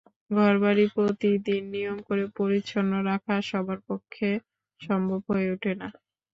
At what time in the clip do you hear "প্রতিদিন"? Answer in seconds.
0.95-1.61